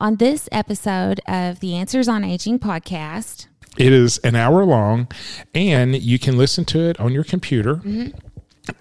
On 0.00 0.16
this 0.16 0.48
episode 0.52 1.20
of 1.26 1.58
the 1.60 1.74
Answers 1.74 2.06
on 2.08 2.22
Aging 2.22 2.60
podcast, 2.60 3.48
It 3.76 3.92
is 3.92 4.18
an 4.18 4.36
hour 4.36 4.64
long, 4.64 5.08
and 5.54 6.00
you 6.00 6.18
can 6.20 6.38
listen 6.38 6.64
to 6.66 6.80
it 6.88 7.00
on 7.00 7.12
your 7.12 7.24
computer. 7.24 7.76
Mm-hmm. 7.76 8.27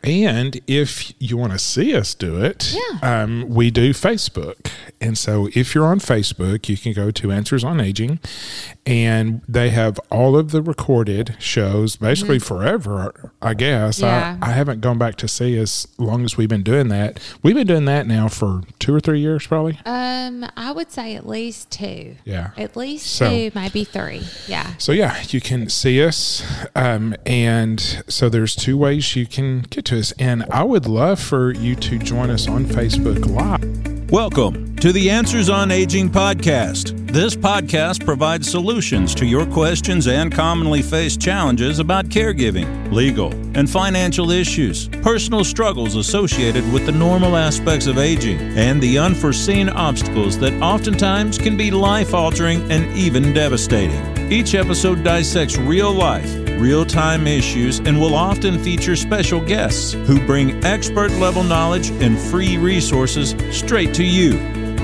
And 0.04 0.60
if 0.68 1.14
you 1.20 1.38
want 1.38 1.54
to 1.54 1.60
see 1.60 1.96
us 1.96 2.14
do 2.14 2.42
it, 2.44 2.74
Yeah. 2.76 3.24
um, 3.24 3.46
we 3.50 3.72
do 3.72 3.92
Facebook. 3.94 4.72
And 5.02 5.18
so 5.18 5.50
if 5.54 5.76
you're 5.76 5.86
on 5.86 6.00
Facebook, 6.00 6.70
you 6.70 6.78
can 6.78 6.94
go 6.94 7.12
to 7.12 7.32
Answers 7.32 7.64
on 7.64 7.80
Aging, 7.80 8.20
and 8.86 9.42
they 9.48 9.70
have 9.70 10.00
all 10.12 10.36
of 10.38 10.52
the 10.52 10.62
recorded 10.62 11.36
shows 11.40 11.96
basically 11.98 12.40
forever, 12.40 13.32
I 13.42 13.54
guess. 13.54 13.98
Mm-hmm. 13.98 14.06
Yeah. 14.06 14.38
I, 14.42 14.50
I 14.50 14.54
haven't 14.54 14.82
gone 14.82 14.98
back 14.98 15.16
to 15.18 15.28
see 15.28 15.58
as 15.58 15.88
long 15.98 16.24
as 16.24 16.38
we've 16.38 16.50
been 16.50 16.64
doing 16.64 16.88
that. 16.90 17.20
We've 17.44 17.56
been 17.56 17.68
doing 17.68 17.86
that 17.86 18.08
now 18.08 18.28
for 18.28 18.62
two 18.80 18.94
or 18.96 19.00
three 19.00 19.20
years, 19.20 19.46
probably. 19.46 19.80
um, 19.86 20.46
I 20.58 20.72
would 20.72 20.92
say 20.92 21.16
at 21.16 21.28
least 21.28 21.70
two. 21.72 22.16
Yeah. 22.26 22.52
At 22.58 22.76
least 22.76 23.06
So- 23.08 23.30
two, 23.30 23.52
maybe 23.56 23.84
three. 23.84 24.24
Yeah. 24.48 24.74
So 24.78 24.92
yeah, 24.92 25.22
you 25.30 25.42
can 25.42 25.70
see 25.70 26.04
us, 26.04 26.44
um, 26.76 27.16
and 27.26 28.04
so 28.08 28.30
there's 28.30 28.56
two 28.56 28.78
ways 28.78 29.16
you 29.16 29.26
can 29.26 29.64
to 29.84 30.00
us, 30.00 30.12
and 30.20 30.44
I 30.52 30.64
would 30.64 30.88
love 30.88 31.20
for 31.20 31.54
you 31.54 31.76
to 31.76 31.98
join 32.00 32.30
us 32.30 32.48
on 32.48 32.66
Facebook 32.66 33.26
Live. 33.26 34.12
Welcome 34.12 34.76
to 34.78 34.92
the 34.92 35.10
Answers 35.10 35.50
on 35.50 35.70
Aging 35.70 36.10
podcast. 36.10 36.96
This 37.12 37.36
podcast 37.36 38.06
provides 38.06 38.50
solutions 38.50 39.14
to 39.16 39.26
your 39.26 39.46
questions 39.46 40.08
and 40.08 40.32
commonly 40.32 40.82
faced 40.82 41.20
challenges 41.20 41.80
about 41.80 42.06
caregiving, 42.06 42.92
legal, 42.92 43.32
and 43.58 43.70
financial 43.70 44.32
issues, 44.32 44.88
personal 45.02 45.44
struggles 45.44 45.96
associated 45.96 46.72
with 46.72 46.86
the 46.86 46.92
normal 46.92 47.36
aspects 47.36 47.88
of 47.88 47.98
aging, 47.98 48.40
and 48.58 48.82
the 48.82 48.98
unforeseen 48.98 49.68
obstacles 49.70 50.38
that 50.40 50.54
oftentimes 50.62 51.38
can 51.38 51.58
be 51.58 51.72
life 51.72 52.14
altering 52.14 52.72
and 52.72 52.96
even 52.98 53.34
devastating. 53.34 54.32
Each 54.32 54.54
episode 54.54 55.04
dissects 55.04 55.58
real 55.58 55.92
life, 55.92 56.47
real 56.60 56.86
time 56.86 57.28
issues, 57.28 57.80
and 57.80 58.00
will 58.00 58.16
often 58.16 58.58
feature 58.60 58.96
special 58.96 59.40
guests 59.40 59.94
who 59.94 60.20
bring 60.26 60.64
expert 60.64 61.12
level 61.14 61.44
knowledge 61.44 61.90
and 62.02 62.18
free 62.18 62.58
resources 62.58 63.36
straight 63.52 63.94
to 63.94 64.04
you. 64.04 64.32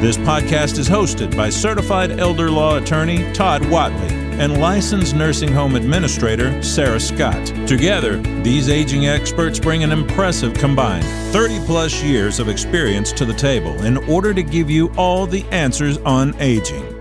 This 0.01 0.17
podcast 0.17 0.79
is 0.79 0.89
hosted 0.89 1.35
by 1.35 1.49
certified 1.49 2.19
elder 2.19 2.51
law 2.51 2.77
attorney 2.77 3.31
Todd 3.33 3.65
Watley 3.69 4.23
and 4.39 4.59
licensed 4.59 5.15
nursing 5.15 5.51
home 5.51 5.75
administrator 5.75 6.61
Sarah 6.61 6.99
Scott. 6.99 7.45
Together, 7.67 8.17
these 8.41 8.67
aging 8.67 9.05
experts 9.05 9.59
bring 9.59 9.83
an 9.83 9.91
impressive 9.91 10.53
combined 10.55 11.05
30 11.31 11.59
plus 11.65 12.03
years 12.03 12.39
of 12.39 12.49
experience 12.49 13.11
to 13.13 13.25
the 13.25 13.33
table 13.33 13.85
in 13.85 13.97
order 14.09 14.33
to 14.33 14.43
give 14.43 14.69
you 14.69 14.91
all 14.97 15.25
the 15.25 15.45
answers 15.51 15.97
on 15.99 16.35
aging. 16.39 16.92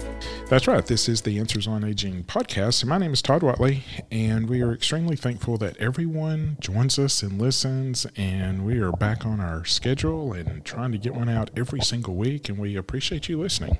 That's 0.52 0.68
right. 0.68 0.84
This 0.84 1.08
is 1.08 1.22
the 1.22 1.38
Answers 1.38 1.66
on 1.66 1.82
Aging 1.82 2.24
podcast, 2.24 2.82
and 2.82 2.90
my 2.90 2.98
name 2.98 3.14
is 3.14 3.22
Todd 3.22 3.42
Watley, 3.42 3.84
and 4.10 4.50
we 4.50 4.60
are 4.60 4.70
extremely 4.70 5.16
thankful 5.16 5.56
that 5.56 5.78
everyone 5.78 6.58
joins 6.60 6.98
us 6.98 7.22
and 7.22 7.40
listens, 7.40 8.06
and 8.16 8.66
we 8.66 8.78
are 8.78 8.92
back 8.92 9.24
on 9.24 9.40
our 9.40 9.64
schedule 9.64 10.34
and 10.34 10.62
trying 10.62 10.92
to 10.92 10.98
get 10.98 11.14
one 11.14 11.30
out 11.30 11.50
every 11.56 11.80
single 11.80 12.16
week, 12.16 12.50
and 12.50 12.58
we 12.58 12.76
appreciate 12.76 13.30
you 13.30 13.40
listening. 13.40 13.78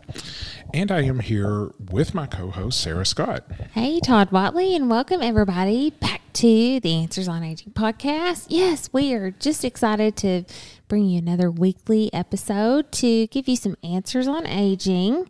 And 0.73 0.91
I 0.91 1.03
am 1.03 1.21
here 1.21 1.73
with 1.91 2.15
my 2.15 2.27
co-host 2.27 2.81
Sarah 2.81 3.05
Scott. 3.05 3.45
Hey, 3.75 4.01
Todd 4.01 4.33
Watley, 4.33 4.75
and 4.75 4.89
welcome 4.89 5.21
everybody 5.21 5.91
back 5.91 6.23
to 6.33 6.81
the 6.81 6.95
Answers 6.95 7.29
on 7.29 7.43
Aging 7.43 7.75
podcast. 7.75 8.47
Yes, 8.49 8.89
we 8.95 9.13
are 9.13 9.31
just 9.31 9.63
excited 9.63 10.17
to 10.17 10.45
bring 10.89 11.05
you 11.05 11.19
another 11.19 11.51
weekly 11.51 12.11
episode 12.15 12.91
to 12.93 13.27
give 13.27 13.47
you 13.47 13.57
some 13.57 13.77
answers 13.83 14.27
on 14.27 14.47
aging 14.47 15.29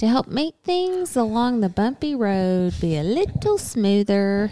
to 0.00 0.08
help 0.08 0.28
make 0.28 0.54
things 0.64 1.14
along 1.14 1.60
the 1.60 1.68
bumpy 1.68 2.14
road 2.14 2.72
be 2.80 2.96
a 2.96 3.02
little 3.02 3.58
smoother 3.58 4.50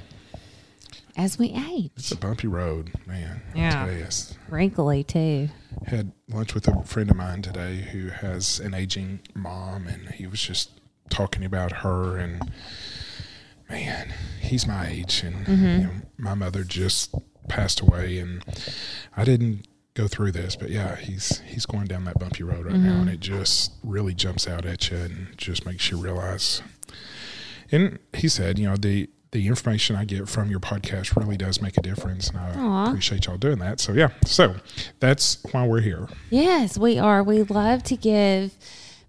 as 1.16 1.38
we 1.38 1.46
age. 1.72 1.90
It's 1.96 2.12
a 2.12 2.16
bumpy 2.16 2.46
road, 2.46 2.92
man. 3.06 3.40
I 3.54 3.58
Yeah. 3.58 3.70
tell 3.86 3.92
you, 3.92 3.98
it's- 4.00 4.34
Wrinkly, 4.50 5.04
too. 5.04 5.48
had 5.86 6.12
lunch 6.28 6.52
with 6.52 6.68
a 6.68 6.82
friend 6.82 7.10
of 7.10 7.16
mine 7.16 7.40
today 7.40 7.76
who 7.92 8.08
has 8.08 8.60
an 8.60 8.74
aging 8.74 9.20
mom 9.34 9.86
and 9.86 10.10
he 10.10 10.26
was 10.26 10.42
just 10.42 10.70
talking 11.08 11.44
about 11.44 11.78
her 11.78 12.18
and 12.18 12.42
man 13.70 14.12
he's 14.40 14.66
my 14.66 14.88
age 14.88 15.22
and 15.22 15.46
mm-hmm. 15.46 15.64
you 15.64 15.78
know, 15.86 15.90
my 16.18 16.34
mother 16.34 16.62
just 16.64 17.14
passed 17.48 17.80
away 17.80 18.18
and 18.18 18.44
i 19.16 19.24
didn't 19.24 19.66
go 19.98 20.08
through 20.08 20.30
this 20.32 20.54
but 20.56 20.70
yeah 20.70 20.96
he's 20.96 21.40
he's 21.40 21.66
going 21.66 21.86
down 21.86 22.04
that 22.04 22.18
bumpy 22.18 22.42
road 22.44 22.64
right 22.66 22.76
now 22.76 23.00
and 23.00 23.10
it 23.10 23.20
just 23.20 23.72
really 23.82 24.14
jumps 24.14 24.46
out 24.46 24.64
at 24.64 24.90
you 24.90 24.96
and 24.96 25.36
just 25.36 25.66
makes 25.66 25.90
you 25.90 25.96
realize 25.96 26.62
and 27.72 27.98
he 28.12 28.28
said 28.28 28.58
you 28.58 28.68
know 28.68 28.76
the 28.76 29.08
the 29.32 29.46
information 29.46 29.94
I 29.94 30.04
get 30.04 30.28
from 30.28 30.50
your 30.50 30.60
podcast 30.60 31.14
really 31.14 31.36
does 31.36 31.60
make 31.60 31.76
a 31.76 31.82
difference, 31.82 32.30
and 32.30 32.38
I 32.38 32.54
Aw. 32.56 32.86
appreciate 32.88 33.26
y'all 33.26 33.36
doing 33.36 33.58
that. 33.58 33.78
So 33.80 33.92
yeah, 33.92 34.08
so 34.24 34.56
that's 35.00 35.42
why 35.52 35.66
we're 35.66 35.82
here. 35.82 36.08
Yes, 36.30 36.78
we 36.78 36.98
are. 36.98 37.22
We 37.22 37.42
love 37.42 37.82
to 37.84 37.96
give 37.96 38.56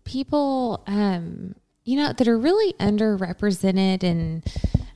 people, 0.03 0.83
um, 0.88 1.55
you 1.85 1.95
know, 1.97 2.11
that 2.11 2.28
are 2.28 2.38
really 2.38 2.73
underrepresented 2.73 4.03
and 4.03 4.44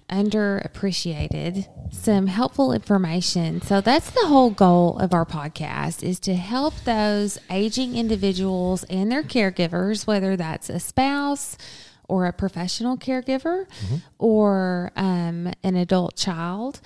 underappreciated 0.10 1.68
some 1.94 2.28
helpful 2.28 2.72
information. 2.74 3.62
So 3.62 3.82
that's 3.82 4.10
the 4.12 4.28
whole 4.28 4.50
goal 4.50 4.98
of 5.00 5.14
our 5.14 5.26
podcast 5.26 6.04
is 6.04 6.20
to 6.22 6.34
help 6.36 6.74
those 6.84 7.38
aging 7.50 7.96
individuals 7.96 8.84
and 8.86 9.12
their 9.12 9.24
caregivers, 9.24 10.08
whether 10.08 10.36
that's 10.36 10.70
a 10.70 10.80
spouse 10.80 11.58
or 12.08 12.26
a 12.26 12.34
professional 12.34 12.98
caregiver 12.98 13.66
or 14.18 14.92
um, 14.96 15.52
an 15.64 15.76
adult 15.76 16.16
child 16.16 16.82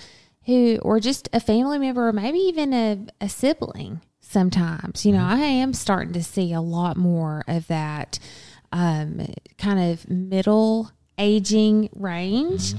who 0.45 0.77
or 0.81 0.99
just 0.99 1.27
a 1.33 1.39
family 1.39 1.77
member 1.77 2.07
or 2.07 2.13
maybe 2.13 2.39
even 2.39 2.73
a, 2.73 3.05
a 3.19 3.29
sibling 3.29 4.01
sometimes. 4.19 5.05
You 5.05 5.13
know 5.13 5.25
i 5.25 5.37
am 5.37 5.73
starting 5.73 6.13
to 6.13 6.23
see 6.23 6.53
a 6.53 6.61
lot 6.61 6.97
more 6.97 7.43
of 7.47 7.67
that 7.67 8.19
um, 8.71 9.25
kind 9.57 9.91
of 9.91 10.09
middle 10.09 10.91
aging 11.17 11.89
range 11.95 12.73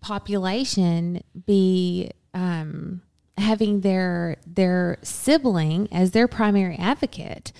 population 0.00 1.22
be 1.46 2.10
um, 2.34 3.02
having 3.36 3.80
their 3.80 4.36
their 4.46 4.98
sibling 5.02 5.88
as 5.92 6.12
their 6.12 6.28
primary 6.28 6.76
advocate 6.76 7.52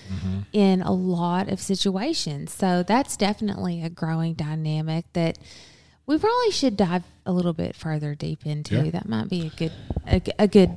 in 0.53 0.81
a 0.81 0.91
lot 0.91 1.49
of 1.49 1.59
situations 1.59 2.53
so 2.53 2.83
that's 2.83 3.17
definitely 3.17 3.81
a 3.81 3.89
growing 3.89 4.33
dynamic 4.33 5.05
that 5.13 5.37
we 6.09 6.17
probably 6.17 6.49
should 6.49 6.75
dive 6.75 7.03
a 7.27 7.31
little 7.31 7.53
bit 7.53 7.75
further 7.75 8.15
deep 8.15 8.43
into. 8.43 8.83
Yeah. 8.83 8.89
That 8.89 9.07
might 9.07 9.29
be 9.29 9.45
a 9.45 9.49
good 9.51 9.71
a, 10.07 10.21
a 10.39 10.47
good 10.47 10.75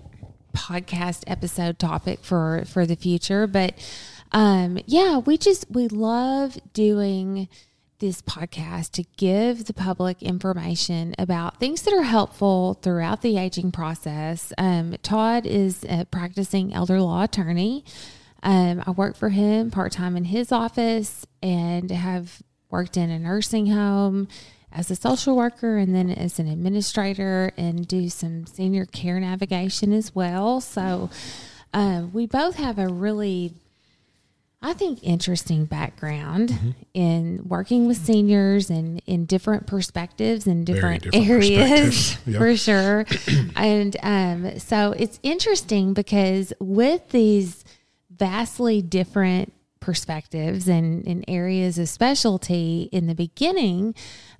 podcast 0.54 1.24
episode 1.26 1.78
topic 1.78 2.18
for 2.22 2.64
for 2.66 2.84
the 2.84 2.96
future. 2.96 3.46
But 3.46 3.74
um, 4.32 4.78
yeah, 4.84 5.16
we 5.16 5.38
just 5.38 5.70
we 5.70 5.88
love 5.88 6.58
doing 6.74 7.48
this 8.02 8.20
podcast 8.20 8.90
to 8.90 9.04
give 9.16 9.66
the 9.66 9.72
public 9.72 10.20
information 10.24 11.14
about 11.20 11.60
things 11.60 11.82
that 11.82 11.94
are 11.94 12.02
helpful 12.02 12.74
throughout 12.82 13.22
the 13.22 13.38
aging 13.38 13.70
process. 13.70 14.52
Um, 14.58 14.96
Todd 15.04 15.46
is 15.46 15.86
a 15.88 16.04
practicing 16.04 16.74
elder 16.74 17.00
law 17.00 17.22
attorney. 17.22 17.84
Um, 18.42 18.82
I 18.84 18.90
work 18.90 19.16
for 19.16 19.28
him 19.28 19.70
part 19.70 19.92
time 19.92 20.16
in 20.16 20.24
his 20.24 20.50
office 20.50 21.24
and 21.44 21.92
have 21.92 22.42
worked 22.70 22.96
in 22.96 23.08
a 23.08 23.20
nursing 23.20 23.68
home 23.68 24.26
as 24.72 24.90
a 24.90 24.96
social 24.96 25.36
worker 25.36 25.76
and 25.76 25.94
then 25.94 26.10
as 26.10 26.40
an 26.40 26.48
administrator 26.48 27.52
and 27.56 27.86
do 27.86 28.08
some 28.08 28.46
senior 28.46 28.84
care 28.84 29.20
navigation 29.20 29.92
as 29.92 30.12
well. 30.12 30.60
So 30.60 31.08
uh, 31.72 32.06
we 32.12 32.26
both 32.26 32.56
have 32.56 32.80
a 32.80 32.88
really, 32.88 33.54
I 34.64 34.74
think, 34.74 35.00
interesting 35.02 35.64
background 35.64 36.74
in 36.94 37.40
working 37.48 37.88
with 37.88 37.96
seniors 37.96 38.70
and 38.70 39.02
in 39.06 39.26
different 39.26 39.66
perspectives 39.66 40.46
and 40.46 40.64
different, 40.64 41.02
different 41.02 41.28
areas. 41.28 42.16
Yeah. 42.26 42.38
for 42.38 42.56
sure. 42.56 43.04
and 43.56 43.96
um, 44.02 44.58
so 44.60 44.92
it's 44.92 45.18
interesting 45.24 45.92
because 45.94 46.52
with 46.60 47.08
these 47.10 47.64
vastly 48.10 48.80
different 48.80 49.52
perspectives 49.80 50.68
and, 50.68 51.04
and 51.08 51.24
areas 51.26 51.78
of 51.78 51.88
specialty 51.88 52.88
in 52.92 53.08
the 53.08 53.14
beginning, 53.16 53.94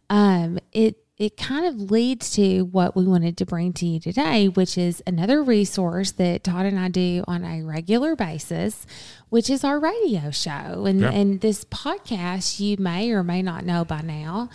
um, 0.09 0.61
it 0.73 1.02
it 1.19 1.37
kind 1.37 1.67
of 1.67 1.91
leads 1.91 2.31
to 2.33 2.63
what 2.63 2.97
we 2.97 3.05
wanted 3.05 3.37
to 3.37 3.47
bring 3.47 3.73
to 3.75 3.87
you 3.87 4.01
today, 4.01 4.49
which 4.49 4.77
is 4.79 5.03
another 5.07 5.43
resource 5.43 6.11
that 6.13 6.43
Todd 6.43 6.67
and 6.67 6.79
I 6.79 6.89
do 6.89 7.23
on 7.29 7.45
a 7.45 7.63
regular 7.63 8.17
basis, 8.17 8.87
which 9.29 9.49
is 9.51 9.63
our 9.63 9.79
radio 9.79 10.31
show. 10.31 10.85
And 10.87 11.01
Yeah. 11.01 11.11
and 11.11 11.41
this 11.41 11.65
podcast 11.67 12.59
you 12.61 12.77
may 12.79 13.11
or 13.13 13.23
may 13.23 13.43
not 13.43 13.65
know 13.65 13.85
by 13.85 14.01
now 14.01 14.49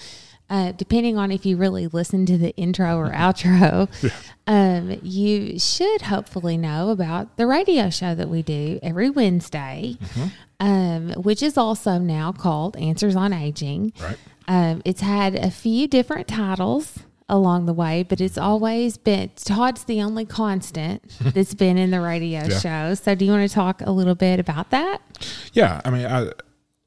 uh, 0.49 0.71
depending 0.71 1.17
on 1.17 1.29
if 1.29 1.45
you 1.45 1.57
really 1.57 1.87
listen 1.87 2.25
to 2.25 2.37
the 2.37 2.55
intro 2.55 2.95
or 2.97 3.09
outro, 3.11 3.89
um, 4.47 4.97
you 5.03 5.59
should 5.59 6.03
hopefully 6.03 6.57
know 6.57 6.89
about 6.89 7.35
the 7.35 7.45
radio 7.45 7.89
show 7.89 8.15
that 8.15 8.29
we 8.29 8.41
do 8.41 8.79
every 8.81 9.09
Wednesday, 9.09 9.97
um, 10.61 11.09
which 11.17 11.43
is 11.43 11.57
also 11.57 11.97
now 11.97 12.31
called 12.31 12.77
Answers 12.77 13.15
on 13.15 13.33
Aging. 13.33 13.91
Right. 14.01 14.15
Um, 14.47 14.81
it's 14.85 15.01
had 15.01 15.35
a 15.35 15.51
few 15.51 15.87
different 15.87 16.27
titles 16.27 16.99
along 17.29 17.65
the 17.65 17.73
way, 17.73 18.03
but 18.03 18.21
it's 18.21 18.37
always 18.37 18.95
been 18.97 19.29
Todd's 19.35 19.83
the 19.83 20.01
only 20.01 20.25
constant 20.25 21.03
that's 21.19 21.53
been 21.53 21.77
in 21.77 21.91
the 21.91 21.99
radio 21.99 22.43
Yeah. 22.47 22.59
show. 22.59 22.93
So, 22.95 23.15
do 23.15 23.25
you 23.25 23.31
want 23.31 23.47
to 23.49 23.53
talk 23.53 23.81
a 23.81 23.91
little 23.91 24.15
bit 24.15 24.39
about 24.39 24.69
that? 24.71 25.01
Yeah, 25.53 25.81
I 25.83 25.89
mean, 25.89 26.05
I 26.05 26.31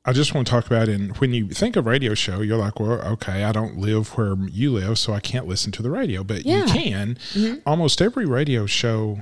I 0.07 0.13
just 0.15 0.33
want 0.35 0.47
to 0.47 0.51
talk 0.51 0.67
about 0.67 0.89
and 0.89 1.15
when 1.19 1.35
you 1.35 1.49
think 1.51 1.77
of 1.77 1.85
radio 1.85 2.15
show, 2.15 2.41
you're 2.41 2.57
like, 2.57 2.81
well, 2.81 3.03
okay, 3.03 3.45
I 3.45 3.53
don't 3.53 3.77
live 3.77 4.17
where 4.17 4.35
you 4.49 4.71
live, 4.73 4.99
so 4.99 5.13
I 5.13 5.21
can't 5.21 5.47
listen 5.47 5.73
to 5.73 5.83
the 5.83 5.91
radio, 5.91 6.25
but 6.25 6.47
Yeah. 6.47 6.65
you 6.65 6.73
can. 6.73 7.19
Almost 7.67 8.01
every 8.01 8.25
radio 8.25 8.65
show 8.65 9.21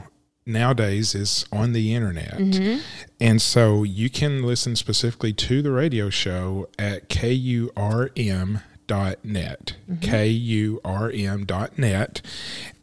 nowadays 0.49 1.15
is 1.15 1.45
on 1.53 1.73
the 1.73 1.95
internet. 1.95 2.39
Mm-hmm. 2.39 2.81
And 3.21 3.41
so 3.43 3.83
you 3.83 4.11
can 4.11 4.43
listen 4.43 4.75
specifically 4.77 5.33
to 5.35 5.62
the 5.62 5.71
radio 5.71 6.11
show 6.11 6.69
at 6.79 7.09
KURM 7.09 8.62
dot 8.87 9.25
net. 9.25 9.75
Mm-hmm. 9.89 10.00
K-u-r-m 10.00 11.45
dot 11.45 11.79
net. 11.79 12.23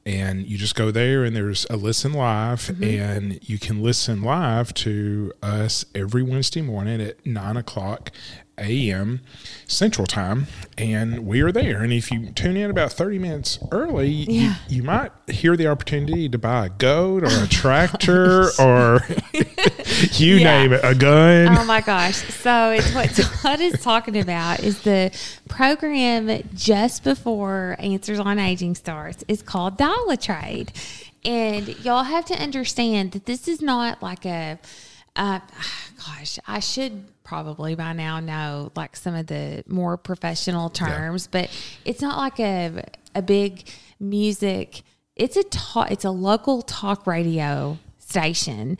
And 0.06 0.45
you 0.45 0.57
just 0.57 0.75
go 0.75 0.91
there 0.91 1.23
and 1.23 1.35
there's 1.35 1.65
a 1.69 1.75
listen 1.75 2.13
live 2.13 2.62
mm-hmm. 2.62 2.83
and 2.83 3.50
you 3.50 3.57
can 3.57 3.81
listen 3.81 4.21
live 4.21 4.71
to 4.75 5.33
us 5.41 5.83
every 5.95 6.21
wednesday 6.21 6.62
morning 6.62 7.01
at 7.01 7.25
9 7.25 7.57
o'clock 7.57 8.12
a.m 8.57 9.19
central 9.67 10.05
time 10.07 10.47
and 10.77 11.25
we 11.25 11.41
are 11.41 11.51
there 11.51 11.81
and 11.83 11.91
if 11.91 12.09
you 12.11 12.29
tune 12.31 12.55
in 12.55 12.69
about 12.69 12.91
30 12.91 13.19
minutes 13.19 13.59
early 13.71 14.07
Yeah. 14.07 14.55
you, 14.69 14.77
you 14.77 14.83
might 14.83 15.11
hear 15.27 15.57
the 15.57 15.67
opportunity 15.67 16.29
to 16.29 16.37
buy 16.37 16.67
a 16.67 16.69
goat 16.69 17.23
or 17.23 17.43
a 17.43 17.47
tractor 17.49 18.49
or 18.59 19.01
you 20.13 20.35
Yeah. 20.35 20.43
name 20.61 20.73
it 20.73 20.81
a 20.83 20.95
gun 20.95 21.57
Oh 21.57 21.65
my 21.65 21.81
gosh. 21.81 22.15
So 22.15 22.71
it's 22.71 22.93
what 22.93 23.09
Todd 23.41 23.59
is 23.61 23.81
talking 23.81 24.17
about 24.19 24.59
is 24.61 24.81
the 24.81 25.11
program 25.49 26.41
just 26.53 27.03
before 27.03 27.75
Answers 27.79 28.19
on 28.19 28.39
Aging 28.39 28.75
starts 28.75 29.23
is 29.27 29.41
called 29.41 29.77
Dollar 29.77 30.15
Trade. 30.15 30.71
And 31.23 31.67
y'all 31.83 32.03
have 32.03 32.25
to 32.25 32.35
understand 32.41 33.11
that 33.13 33.25
this 33.25 33.47
is 33.47 33.61
not 33.61 34.01
like 34.03 34.25
a 34.25 34.59
uh, 35.15 35.39
gosh, 36.06 36.39
I 36.47 36.59
should 36.59 37.06
probably 37.23 37.75
by 37.75 37.94
now 37.94 38.19
know 38.19 38.71
like 38.75 38.95
some 38.95 39.15
of 39.15 39.27
the 39.27 39.63
more 39.67 39.97
professional 39.97 40.69
terms, 40.69 41.27
but 41.27 41.50
it's 41.83 42.01
not 42.01 42.17
like 42.17 42.39
a 42.39 42.83
a 43.13 43.21
big 43.21 43.67
music. 44.00 44.83
It's 45.15 45.38
a 45.38 45.44
talk, 45.44 45.91
it's 45.91 46.06
a 46.06 46.12
local 46.12 46.62
talk 46.62 47.07
radio 47.07 47.77
station, 48.00 48.77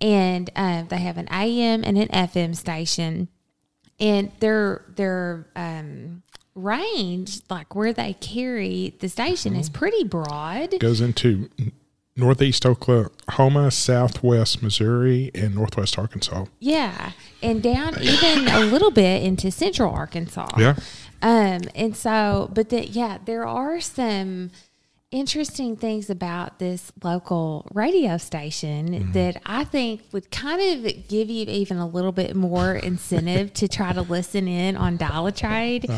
and 0.00 0.50
uh, 0.54 0.82
they 0.82 0.98
have 0.98 1.18
an 1.18 1.28
AM 1.30 1.82
and 1.84 1.98
an 1.98 2.08
FM 2.08 2.54
station, 2.54 3.28
and 3.98 4.30
their 4.40 4.84
their 4.94 5.46
um, 5.56 6.22
range, 6.54 7.40
like 7.48 7.74
where 7.74 7.92
they 7.92 8.12
carry 8.14 8.94
the 9.00 9.08
station, 9.08 9.56
is 9.56 9.70
pretty 9.70 10.04
broad. 10.04 10.78
goes 10.78 11.00
into 11.00 11.48
northeast 12.18 12.66
Oklahoma, 12.66 13.70
southwest 13.70 14.62
Missouri, 14.62 15.30
and 15.34 15.54
northwest 15.54 15.98
Arkansas. 15.98 16.46
Yeah, 16.58 17.12
and 17.42 17.62
down 17.62 18.00
even 18.02 18.48
a 18.48 18.60
little 18.60 18.90
bit 18.90 19.22
into 19.22 19.50
central 19.50 19.92
Arkansas. 19.92 20.48
Yeah. 20.58 20.74
Um, 21.22 21.62
and 21.74 21.96
so, 21.96 22.50
but 22.52 22.68
the, 22.68 22.86
yeah, 22.86 23.18
there 23.24 23.46
are 23.46 23.80
some 23.80 24.50
interesting 25.10 25.74
things 25.74 26.10
about 26.10 26.58
this 26.58 26.92
local 27.02 27.66
radio 27.72 28.18
station 28.18 29.10
that 29.12 29.40
I 29.46 29.64
think 29.64 30.02
would 30.12 30.30
kind 30.30 30.84
of 30.86 31.08
give 31.08 31.30
you 31.30 31.46
even 31.46 31.78
a 31.78 31.86
little 31.86 32.12
bit 32.12 32.36
more 32.36 32.74
incentive 32.74 33.54
to 33.54 33.68
try 33.68 33.94
to 33.94 34.02
listen 34.02 34.46
in 34.46 34.76
on 34.76 34.98
Dollar 34.98 35.30
Trade. 35.30 35.90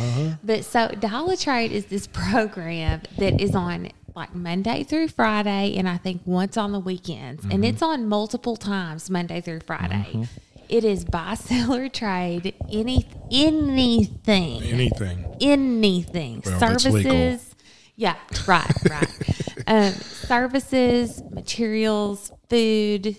But 0.44 0.64
so 0.64 0.88
Dollar 0.88 1.34
Trade 1.34 1.72
is 1.72 1.86
this 1.86 2.06
program 2.06 3.02
that 3.18 3.40
is 3.40 3.56
on 3.56 3.88
like 4.14 4.34
Monday 4.34 4.82
through 4.84 5.08
Friday, 5.08 5.76
and 5.76 5.88
I 5.88 5.96
think 5.96 6.22
once 6.24 6.56
on 6.56 6.72
the 6.72 6.80
weekends, 6.80 7.44
and 7.44 7.64
it's 7.64 7.82
on 7.82 8.06
multiple 8.06 8.56
times 8.56 9.08
Monday 9.10 9.40
through 9.40 9.60
Friday. 9.60 10.26
It 10.68 10.84
is 10.84 11.04
buy, 11.04 11.34
sell, 11.38 11.74
or 11.74 11.88
trade 11.88 12.54
any 12.70 13.06
anything. 13.32 14.62
Anything. 14.62 15.36
anything. 15.40 16.42
Well, 16.44 16.60
services. 16.60 17.54
Yeah 17.96 18.16
right 18.46 18.72
right. 18.88 19.08
Um, 19.66 19.92
services 19.92 21.22
materials 21.30 22.32
food 22.48 23.16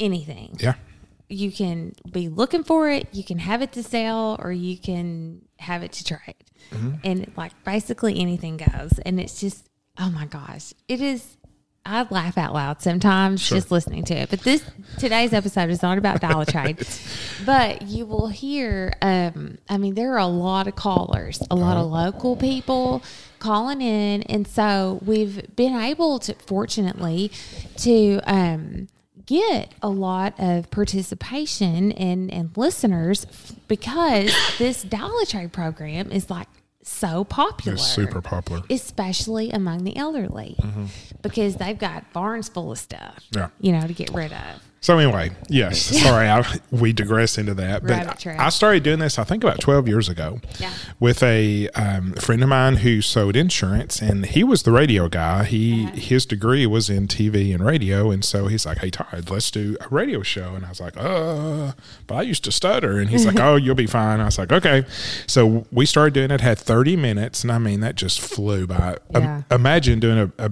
anything. 0.00 0.56
Yeah. 0.60 0.74
you 1.28 1.50
can 1.50 1.92
be 2.10 2.28
looking 2.28 2.62
for 2.64 2.88
it 2.88 3.08
you 3.12 3.24
can 3.24 3.38
have 3.38 3.60
it 3.60 3.72
to 3.72 3.82
sell 3.82 4.38
or 4.42 4.52
you 4.52 4.78
can 4.78 5.42
have 5.58 5.82
it 5.82 5.92
to 5.92 6.04
trade 6.04 6.36
Mm-hmm. 6.70 6.94
and 7.04 7.32
like 7.36 7.52
basically 7.64 8.18
anything 8.20 8.58
goes 8.58 8.98
and 9.06 9.18
it's 9.18 9.40
just 9.40 9.68
oh 9.98 10.10
my 10.10 10.26
gosh 10.26 10.74
it 10.86 11.00
is 11.00 11.36
I 11.86 12.06
laugh 12.10 12.36
out 12.36 12.52
loud 12.52 12.82
sometimes 12.82 13.48
just 13.48 13.70
listening 13.70 14.04
to 14.04 14.14
it. 14.14 14.28
But 14.28 14.40
this 14.40 14.62
today's 14.98 15.32
episode 15.32 15.70
is 15.70 15.80
not 15.80 15.96
about 15.96 16.20
Dollar 16.20 16.44
Trade. 16.54 16.86
but 17.46 17.80
you 17.82 18.04
will 18.04 18.28
hear 18.28 18.92
um 19.00 19.56
I 19.70 19.78
mean 19.78 19.94
there 19.94 20.12
are 20.12 20.18
a 20.18 20.26
lot 20.26 20.68
of 20.68 20.76
callers, 20.76 21.42
a 21.50 21.54
lot 21.56 21.78
of 21.78 21.90
local 21.90 22.36
people 22.36 23.02
calling 23.38 23.80
in 23.80 24.22
and 24.24 24.46
so 24.46 25.00
we've 25.06 25.54
been 25.56 25.74
able 25.74 26.18
to 26.18 26.34
fortunately 26.34 27.30
to 27.78 28.20
um 28.26 28.88
get 29.24 29.72
a 29.82 29.88
lot 29.88 30.34
of 30.38 30.70
participation 30.70 31.92
and, 31.92 32.30
and 32.30 32.50
listeners 32.56 33.26
because 33.68 34.34
this 34.58 34.82
Dollar 34.82 35.24
Trade 35.26 35.52
program 35.52 36.10
is 36.10 36.28
like 36.30 36.48
so 36.88 37.22
popular 37.24 37.74
It's 37.74 37.86
super 37.86 38.20
popular. 38.20 38.62
especially 38.70 39.50
among 39.50 39.84
the 39.84 39.96
elderly 39.96 40.56
mm-hmm. 40.58 40.86
because 41.22 41.56
they've 41.56 41.78
got 41.78 42.12
barns 42.12 42.48
full 42.48 42.72
of 42.72 42.78
stuff 42.78 43.18
Yeah. 43.34 43.48
you 43.60 43.72
know 43.72 43.86
to 43.86 43.92
get 43.92 44.10
rid 44.12 44.32
of 44.32 44.62
So 44.80 44.96
anyway, 44.96 45.32
yes. 45.48 45.80
Sorry, 46.02 46.28
I, 46.28 46.46
we 46.70 46.92
digress 46.92 47.36
into 47.36 47.52
that, 47.54 47.82
but. 47.84 48.24
I 48.26 48.48
started 48.50 48.84
doing 48.84 49.00
this. 49.00 49.18
I 49.18 49.24
think 49.24 49.42
about 49.42 49.58
twelve 49.60 49.88
years 49.88 50.08
ago, 50.08 50.40
Yeah. 50.60 50.72
with 51.00 51.22
a 51.22 51.68
um, 51.70 52.12
friend 52.14 52.42
of 52.44 52.48
mine 52.48 52.76
who 52.76 53.02
sold 53.02 53.34
insurance, 53.34 54.00
and 54.00 54.24
he 54.26 54.44
was 54.44 54.62
the 54.62 54.70
radio 54.72 55.08
guy. 55.08 55.44
He 55.44 55.84
Uh-huh. 55.86 55.96
his 55.96 56.24
degree 56.26 56.64
was 56.66 56.88
in 56.88 57.08
TV 57.08 57.52
and 57.52 57.64
radio, 57.64 58.10
and 58.12 58.24
so 58.24 58.46
he's 58.46 58.64
like, 58.66 58.78
"Hey 58.78 58.90
Todd, 58.90 59.28
let's 59.30 59.50
do 59.50 59.76
a 59.80 59.88
radio 59.88 60.22
show." 60.22 60.54
And 60.54 60.64
I 60.64 60.68
was 60.68 60.80
like, 60.80 60.94
"Uh," 60.96 61.72
but 62.06 62.14
I 62.14 62.22
used 62.22 62.44
to 62.44 62.52
stutter, 62.52 62.98
and 62.98 63.10
he's 63.10 63.26
like, 63.26 63.40
"Oh, 63.40 63.56
you'll 63.56 63.74
be 63.74 63.86
fine." 63.86 64.20
I 64.20 64.26
was 64.26 64.38
like, 64.38 64.52
"Okay." 64.52 64.84
So 65.26 65.66
we 65.72 65.86
started 65.86 66.14
doing 66.14 66.30
it. 66.30 66.40
Had 66.40 66.58
thirty 66.58 66.94
minutes, 66.96 67.42
and 67.42 67.50
I 67.50 67.58
mean 67.58 67.80
that 67.80 67.96
just 67.96 68.20
flew 68.20 68.66
by. 68.68 68.96
Um, 69.14 69.44
imagine 69.50 69.98
doing 69.98 70.18
a, 70.38 70.44
a 70.46 70.50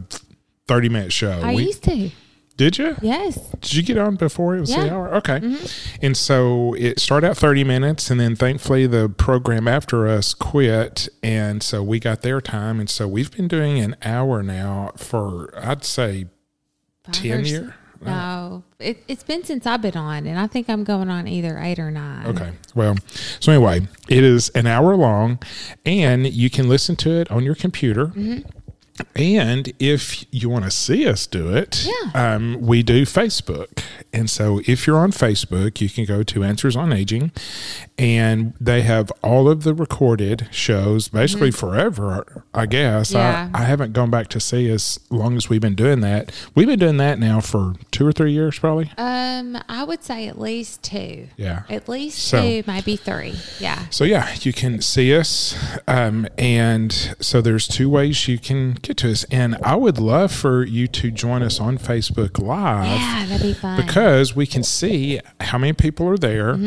thirty 0.66 0.88
minute 0.88 1.12
show. 1.12 1.40
i 1.42 1.54
We- 1.54 1.66
used 1.66 1.84
to 1.84 2.10
did 2.56 2.78
you? 2.78 2.96
yes 3.02 3.36
Did 3.60 3.74
you 3.74 3.82
get 3.82 3.98
on 3.98 4.16
before 4.16 4.56
it 4.56 4.60
was 4.60 4.70
the 4.70 4.76
Yeah. 4.76 4.84
Mm-hmm. 4.86 4.94
hour? 4.94 5.14
Okay. 5.16 5.56
And 6.02 6.16
so 6.16 6.74
it 6.74 6.98
started 7.00 7.28
out 7.28 7.36
30 7.36 7.64
minutes, 7.64 8.10
and 8.10 8.18
then 8.18 8.34
thankfully 8.36 8.86
the 8.86 9.08
program 9.08 9.68
after 9.68 10.08
us 10.08 10.32
quit. 10.34 11.08
And 11.22 11.62
so 11.62 11.82
we 11.82 12.00
got 12.00 12.22
their 12.22 12.40
time. 12.40 12.80
And 12.80 12.88
so 12.88 13.06
we've 13.06 13.30
been 13.30 13.48
doing 13.48 13.78
an 13.78 13.94
hour 14.02 14.42
now 14.42 14.92
for, 14.96 15.52
I'd 15.56 15.84
say, 15.84 16.26
Five 17.04 17.14
10 17.14 17.38
or 17.38 17.40
s- 17.42 17.50
year. 17.50 17.74
no 18.04 18.62
it, 18.78 19.02
it's 19.08 19.22
been 19.22 19.42
since 19.42 19.64
i've 19.66 19.80
been 19.80 19.96
on 19.96 20.26
and 20.26 20.38
i 20.38 20.46
think 20.46 20.68
i'm 20.68 20.84
going 20.84 21.08
on 21.08 21.26
either 21.26 21.58
eight 21.58 21.78
or 21.78 21.90
nine 21.90 22.26
Okay. 22.26 22.50
Well, 22.74 22.96
so 23.40 23.52
anyway, 23.52 23.88
it 24.08 24.22
is 24.22 24.50
an 24.50 24.66
hour 24.66 24.94
long, 24.96 25.38
and 25.86 26.26
you 26.26 26.50
can 26.50 26.68
listen 26.68 26.94
to 26.96 27.10
it 27.20 27.30
on 27.30 27.42
your 27.44 27.54
computer. 27.54 28.08
Mm-hmm. 28.08 28.55
And 29.14 29.72
if 29.78 30.24
you 30.32 30.48
want 30.48 30.64
to 30.64 30.70
see 30.70 31.06
us 31.06 31.26
do 31.26 31.54
it, 31.54 31.86
Yeah. 31.86 32.34
um, 32.34 32.58
we 32.60 32.82
do 32.82 33.04
Facebook. 33.04 33.82
And 34.12 34.28
so 34.30 34.60
if 34.66 34.86
you're 34.86 34.98
on 34.98 35.12
Facebook, 35.12 35.80
you 35.80 35.88
can 35.90 36.04
go 36.04 36.22
to 36.22 36.42
Answers 36.44 36.76
on 36.76 36.92
Aging, 36.92 37.32
and 37.98 38.54
they 38.60 38.82
have 38.82 39.10
all 39.22 39.48
of 39.48 39.62
the 39.62 39.74
recorded 39.74 40.48
shows 40.50 41.08
basically 41.08 41.50
forever, 41.50 42.44
I 42.54 42.66
guess. 42.66 43.08
Mm-hmm. 43.10 43.16
Yeah. 43.18 43.50
I, 43.54 43.62
I 43.62 43.64
haven't 43.64 43.92
gone 43.92 44.10
back 44.10 44.28
to 44.28 44.40
see 44.40 44.70
as 44.70 44.98
long 45.10 45.36
as 45.36 45.48
we've 45.48 45.60
been 45.60 45.74
doing 45.74 46.00
that. 46.00 46.32
We've 46.54 46.66
been 46.66 46.78
doing 46.78 46.96
that 46.98 47.18
now 47.18 47.40
for 47.40 47.74
two 47.90 48.06
or 48.06 48.12
three 48.12 48.32
years, 48.32 48.58
probably. 48.58 48.90
um 48.98 49.58
i 49.68 49.82
would 49.84 50.02
say 50.02 50.26
at 50.28 50.38
least 50.38 50.82
two 50.82 51.26
Yeah. 51.36 51.62
at 51.68 51.88
least 51.88 52.18
So- 52.18 52.40
two 52.40 52.62
maybe 52.66 52.96
three 52.96 53.34
yeah 53.60 53.86
So 53.90 54.04
yeah, 54.04 54.34
you 54.40 54.52
can 54.52 54.80
see 54.82 55.14
us, 55.16 55.54
um, 55.86 56.26
and 56.38 56.92
so 57.20 57.40
there's 57.40 57.66
two 57.68 57.88
ways 57.90 58.28
you 58.28 58.38
can 58.38 58.74
get 58.86 58.96
to 58.98 59.10
us. 59.10 59.24
And 59.30 59.56
I 59.62 59.74
would 59.76 59.98
love 59.98 60.32
for 60.32 60.64
you 60.64 60.86
to 60.88 61.10
join 61.10 61.42
us 61.42 61.60
on 61.60 61.78
Facebook 61.78 62.38
Live 62.40 62.86
yeah 62.86 63.26
that'd 63.26 63.42
be 63.46 63.52
fun 63.54 63.80
because 63.84 64.34
we 64.36 64.46
can 64.46 64.62
see 64.62 65.20
how 65.40 65.58
many 65.58 65.72
people 65.72 66.08
are 66.08 66.16
there, 66.18 66.58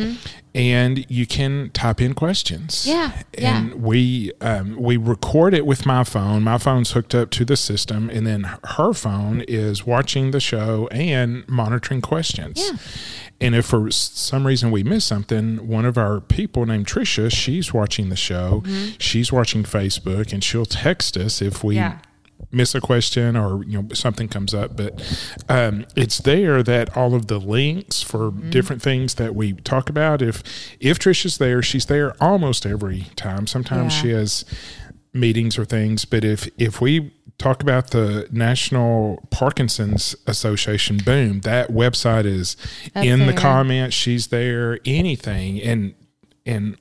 and 0.55 1.05
you 1.09 1.25
can 1.25 1.69
type 1.71 2.01
in 2.01 2.13
questions. 2.13 2.85
Yeah, 2.88 3.11
yeah. 3.38 3.59
And 3.59 3.81
we 3.83 4.31
um, 4.41 4.75
we 4.77 4.97
record 4.97 5.53
it 5.53 5.65
with 5.65 5.85
my 5.85 6.03
phone. 6.03 6.43
My 6.43 6.57
phone's 6.57 6.91
hooked 6.91 7.13
up 7.15 7.29
to 7.31 7.45
the 7.45 7.55
system, 7.57 8.09
and 8.09 8.25
then 8.25 8.43
her 8.63 8.93
phone 8.93 9.41
is 9.47 9.85
watching 9.85 10.31
the 10.31 10.39
show 10.39 10.88
and 10.91 11.47
monitoring 11.47 12.01
questions. 12.01 12.59
Yeah. 12.59 12.77
And 13.41 13.55
if 13.55 13.67
for 13.67 13.89
some 13.91 14.45
reason 14.45 14.69
we 14.69 14.83
miss 14.83 15.05
something, 15.05 15.65
one 15.67 15.85
of 15.85 15.97
our 15.97 16.19
people 16.19 16.65
named 16.65 16.88
Trisha, 16.88 17.31
she's 17.31 17.73
watching 17.73 18.09
the 18.09 18.17
show. 18.17 18.63
She's 18.97 19.31
watching 19.31 19.63
Facebook, 19.63 20.33
and 20.33 20.43
she'll 20.43 20.65
text 20.65 21.15
us 21.15 21.41
if 21.41 21.63
we 21.63 21.75
Yeah. 21.75 21.99
Miss 22.51 22.74
a 22.74 22.81
question 22.81 23.36
or 23.38 23.63
you 23.65 23.81
know 23.81 23.88
something 23.93 24.27
comes 24.27 24.53
up 24.53 24.75
but 24.75 24.93
um, 25.50 25.86
it's 25.96 26.17
there 26.19 26.63
that 26.63 26.96
all 26.98 27.13
of 27.13 27.27
the 27.27 27.38
links 27.39 28.01
for 28.01 28.31
different 28.31 28.81
things 28.81 29.15
that 29.15 29.36
we 29.36 29.53
talk 29.53 29.89
about 29.89 30.22
if 30.22 30.41
if 30.79 30.98
trisha's 30.98 31.38
there 31.38 31.62
she's 31.62 31.86
there 31.86 32.15
almost 32.22 32.65
every 32.65 33.01
time. 33.15 33.46
Sometimes 33.48 33.96
Yeah. 33.96 34.01
she 34.01 34.10
has 34.10 34.46
meetings 35.13 35.58
or 35.60 35.65
things 35.65 36.05
but 36.05 36.24
if 36.24 36.48
if 36.58 36.81
we 36.81 37.12
talk 37.38 37.62
about 37.62 37.91
the 37.91 38.27
national 38.31 39.25
parkinson's 39.31 40.15
association 40.27 40.98
boom 40.98 41.41
that 41.41 41.69
website 41.69 42.25
is 42.25 42.58
Up 42.96 43.05
in 43.05 43.25
the 43.27 43.34
comments. 43.34 43.96
She's 43.96 44.27
there. 44.27 44.79
Anything. 44.86 45.62
And 45.62 45.93
and 46.46 46.77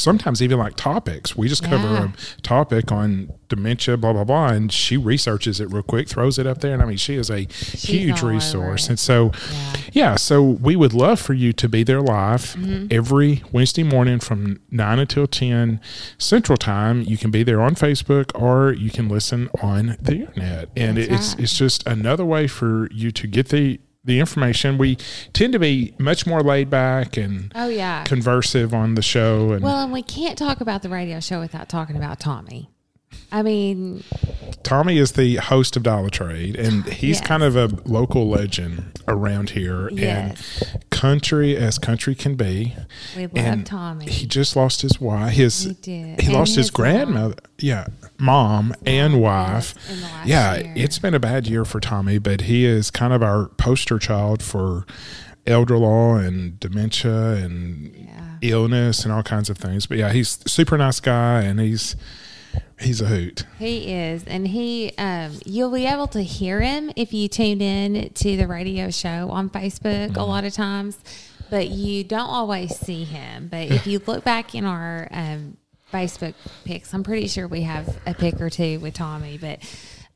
sometimes 0.00 0.42
even 0.42 0.58
like 0.58 0.76
topics. 0.76 1.36
We 1.36 1.48
just 1.48 1.62
cover 1.62 1.88
Yeah. 1.88 2.08
a 2.38 2.40
topic 2.40 2.90
on 2.92 3.32
dementia, 3.48 3.96
blah 3.96 4.12
blah 4.12 4.24
blah, 4.24 4.48
and 4.48 4.72
she 4.72 4.96
researches 4.96 5.60
it 5.60 5.70
real 5.72 5.82
quick, 5.82 6.08
throws 6.08 6.38
it 6.38 6.46
up 6.46 6.60
there, 6.60 6.72
and 6.72 6.82
I 6.82 6.86
mean, 6.86 6.96
she 6.96 7.16
is 7.16 7.30
a 7.30 7.40
huge 7.50 8.22
resource. 8.22 8.88
And 8.88 8.98
so, 8.98 9.32
Yeah. 9.32 9.80
yeah, 9.92 10.14
so 10.16 10.42
we 10.42 10.76
would 10.76 10.92
love 10.94 11.18
for 11.20 11.34
you 11.34 11.52
to 11.54 11.68
be 11.68 11.82
there 11.82 12.00
live 12.00 12.54
Mm-hmm. 12.56 12.86
every 12.90 13.42
Wednesday 13.52 13.82
morning 13.82 14.18
from 14.20 14.60
nine 14.70 14.98
until 14.98 15.26
ten 15.26 15.80
Central 16.18 16.56
Time. 16.56 17.02
You 17.02 17.16
can 17.18 17.30
be 17.30 17.42
there 17.42 17.60
on 17.60 17.74
Facebook 17.74 18.30
or 18.34 18.72
you 18.72 18.90
can 18.90 19.08
listen 19.08 19.48
on 19.62 19.96
the 20.00 20.20
internet, 20.20 20.68
and 20.76 20.96
That's 20.96 21.08
it's 21.10 21.34
right. 21.34 21.42
it's 21.44 21.56
just 21.58 21.86
another 21.86 22.24
way 22.24 22.46
for 22.46 22.88
you 22.92 23.10
to 23.10 23.26
get 23.26 23.48
the 23.48 23.80
the 24.04 24.18
information. 24.20 24.78
We 24.78 24.96
tend 25.32 25.52
to 25.52 25.58
be 25.58 25.94
much 25.98 26.26
more 26.26 26.40
laid 26.42 26.70
back 26.70 27.16
and 27.16 27.52
Oh 27.54 27.68
yeah. 27.68 28.04
conversive 28.04 28.72
on 28.72 28.94
the 28.94 29.02
show 29.02 29.52
and 29.52 29.62
Well, 29.62 29.82
and 29.84 29.92
we 29.92 30.02
can't 30.02 30.38
talk 30.38 30.60
about 30.60 30.82
the 30.82 30.88
radio 30.88 31.20
show 31.20 31.40
without 31.40 31.68
talking 31.68 31.96
about 31.96 32.18
Tommy. 32.20 32.70
I 33.32 33.42
mean, 33.42 34.04
Tommy 34.62 34.96
is 34.98 35.12
the 35.12 35.36
host 35.36 35.76
of 35.76 35.82
Dollar 35.82 36.10
Trade, 36.10 36.54
and 36.56 36.84
he's 36.86 37.18
Yes. 37.18 37.26
kind 37.26 37.42
of 37.42 37.56
a 37.56 37.66
local 37.84 38.28
legend 38.28 39.00
around 39.08 39.50
here, 39.50 39.88
Yes. 39.92 40.62
and 40.70 40.89
country 41.00 41.56
as 41.56 41.78
country 41.78 42.14
can 42.14 42.34
be. 42.34 42.74
we 43.16 43.22
love 43.22 43.32
and 43.36 43.66
Tommy. 43.66 44.06
He 44.08 44.26
just 44.26 44.54
lost 44.56 44.82
his 44.82 45.00
wife. 45.00 45.32
His 45.34 45.62
He 45.64 45.72
did. 45.74 46.20
he 46.20 46.26
And 46.26 46.34
lost 46.34 46.50
his, 46.50 46.66
his 46.66 46.70
grandmother. 46.70 47.36
Yeah, 47.58 47.86
mom 48.18 48.74
and 48.84 49.20
wife. 49.20 49.74
in 49.90 49.96
the 49.96 50.02
last 50.02 50.26
Yeah, 50.28 50.56
year. 50.56 50.72
it's 50.76 50.98
been 50.98 51.14
a 51.14 51.20
bad 51.20 51.46
year 51.46 51.64
for 51.64 51.80
Tommy, 51.80 52.18
but 52.18 52.42
he 52.42 52.64
is 52.66 52.90
kind 52.90 53.12
of 53.12 53.22
our 53.22 53.46
poster 53.56 53.98
child 53.98 54.42
for 54.42 54.84
elder 55.46 55.78
law 55.78 56.16
and 56.16 56.60
dementia 56.60 57.32
and 57.32 57.92
Yeah. 57.94 58.36
illness 58.42 59.04
and 59.04 59.12
all 59.12 59.22
kinds 59.22 59.48
of 59.48 59.56
things. 59.58 59.86
But 59.86 59.96
yeah, 59.98 60.12
he's 60.12 60.38
a 60.44 60.48
super 60.50 60.76
nice 60.76 61.00
guy, 61.00 61.40
and 61.42 61.58
he's 61.60 61.96
he's 62.80 63.00
a 63.00 63.06
hoot. 63.06 63.44
He 63.58 63.92
is, 63.92 64.24
and 64.24 64.48
he 64.48 64.92
um, 64.98 65.32
you'll 65.44 65.72
be 65.72 65.86
able 65.86 66.06
to 66.08 66.22
hear 66.22 66.60
him 66.60 66.90
if 66.96 67.12
you 67.12 67.28
tune 67.28 67.60
in 67.60 68.10
to 68.14 68.36
the 68.36 68.46
radio 68.46 68.90
show 68.90 69.30
on 69.30 69.50
Facebook 69.50 70.16
a 70.16 70.22
lot 70.22 70.44
of 70.44 70.52
times, 70.52 70.98
but 71.50 71.68
you 71.68 72.04
don't 72.04 72.28
always 72.28 72.76
see 72.76 73.04
him. 73.04 73.48
But 73.48 73.70
if 73.70 73.86
you 73.86 74.00
look 74.06 74.24
back 74.24 74.54
in 74.54 74.64
our 74.64 75.08
um, 75.10 75.56
Facebook 75.92 76.34
pics, 76.64 76.92
I'm 76.94 77.02
pretty 77.02 77.28
sure 77.28 77.48
we 77.48 77.62
have 77.62 77.98
a 78.06 78.14
pic 78.14 78.40
or 78.40 78.50
two 78.50 78.80
with 78.80 78.94
Tommy. 78.94 79.38
But 79.38 79.58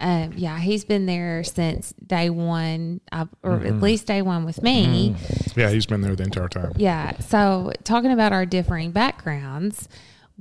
um, 0.00 0.32
yeah, 0.36 0.58
he's 0.58 0.84
been 0.84 1.06
there 1.06 1.44
since 1.44 1.92
day 2.04 2.28
one, 2.30 3.00
uh, 3.12 3.26
or 3.42 3.64
at 3.64 3.80
least 3.80 4.06
day 4.06 4.22
one 4.22 4.44
with 4.44 4.62
me. 4.62 5.16
Yeah, 5.56 5.70
he's 5.70 5.86
been 5.86 6.00
there 6.00 6.16
the 6.16 6.24
entire 6.24 6.48
time. 6.48 6.72
Yeah. 6.76 7.18
So 7.20 7.72
talking 7.84 8.10
about 8.10 8.32
our 8.32 8.44
differing 8.44 8.90
backgrounds, 8.90 9.88